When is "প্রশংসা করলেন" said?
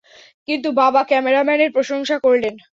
1.71-2.55